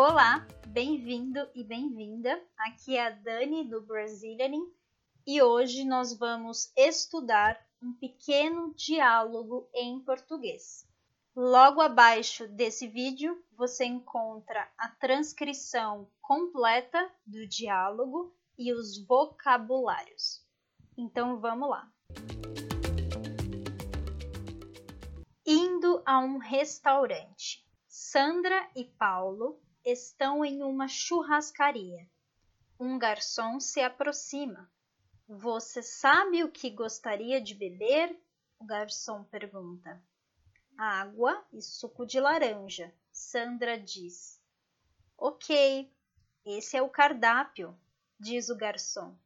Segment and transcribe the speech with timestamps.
[0.00, 2.40] Olá, bem-vindo e bem-vinda.
[2.56, 4.72] Aqui é a Dani do Brazilianing
[5.26, 10.88] e hoje nós vamos estudar um pequeno diálogo em português.
[11.34, 20.46] Logo abaixo desse vídeo você encontra a transcrição completa do diálogo e os vocabulários.
[20.96, 21.92] Então vamos lá.
[25.44, 27.66] Indo a um restaurante.
[27.88, 29.60] Sandra e Paulo
[29.90, 32.08] estão em uma churrascaria.
[32.78, 34.70] Um garçom se aproxima.
[35.26, 38.18] Você sabe o que gostaria de beber?
[38.58, 40.02] O garçom pergunta.
[40.76, 44.40] Água e suco de laranja, Sandra diz.
[45.16, 45.92] Ok,
[46.44, 47.78] esse é o cardápio,
[48.18, 49.18] diz o garçom.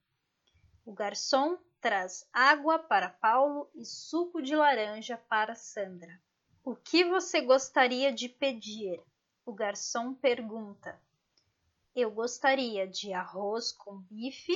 [0.85, 6.21] O garçom traz água para Paulo e suco de laranja para Sandra.
[6.65, 9.03] O que você gostaria de pedir?
[9.45, 11.03] O garçom pergunta.
[11.97, 14.55] Eu gostaria de arroz com bife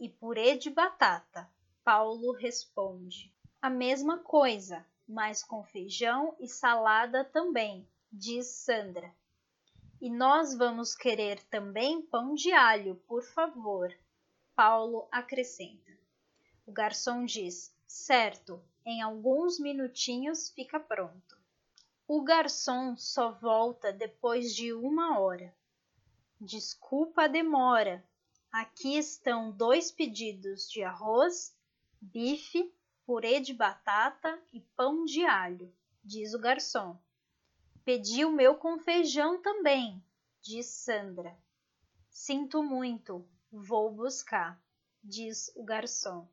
[0.00, 1.46] e purê de batata.
[1.84, 3.30] Paulo responde.
[3.60, 9.14] A mesma coisa, mas com feijão e salada também, diz Sandra.
[10.00, 13.94] E nós vamos querer também pão de alho, por favor.
[14.56, 15.92] Paulo acrescenta.
[16.66, 21.41] O garçom diz: Certo, em alguns minutinhos fica pronto.
[22.14, 25.50] O garçom só volta depois de uma hora.
[26.38, 28.06] Desculpa a demora.
[28.52, 31.56] Aqui estão dois pedidos de arroz,
[31.98, 32.70] bife,
[33.06, 35.74] purê de batata e pão de alho,
[36.04, 37.00] diz o garçom.
[37.82, 40.04] Pedi o meu com feijão também,
[40.42, 41.34] diz Sandra.
[42.10, 44.62] Sinto muito, vou buscar,
[45.02, 46.28] diz o garçom.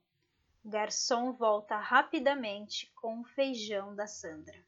[0.65, 4.61] Garçom volta rapidamente com o feijão da Sandra.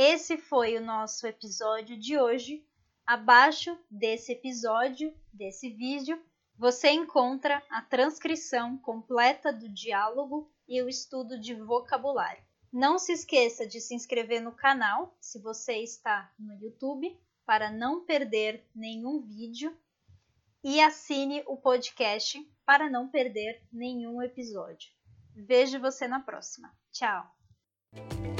[0.00, 2.64] Esse foi o nosso episódio de hoje.
[3.04, 6.22] Abaixo desse episódio, desse vídeo,
[6.56, 12.40] você encontra a transcrição completa do diálogo e o estudo de vocabulário.
[12.72, 18.04] Não se esqueça de se inscrever no canal se você está no YouTube para não
[18.04, 19.76] perder nenhum vídeo
[20.62, 24.92] e assine o podcast para não perder nenhum episódio.
[25.34, 26.72] Vejo você na próxima.
[26.92, 28.37] Tchau!